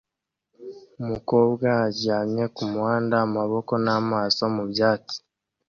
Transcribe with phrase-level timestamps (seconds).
[1.01, 5.17] Umukobwa aryamye kumuhanda amaboko n'amaso mubyatsi